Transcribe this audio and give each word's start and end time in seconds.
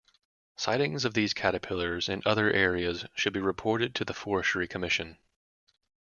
Sightings 0.55 1.05
of 1.05 1.13
these 1.13 1.31
caterpillars 1.31 2.09
in 2.09 2.23
other 2.25 2.51
areas 2.51 3.05
should 3.13 3.33
be 3.33 3.39
reported 3.39 3.93
to 3.93 4.03
the 4.03 4.15
Forestry 4.15 4.67
Commission. 4.67 5.19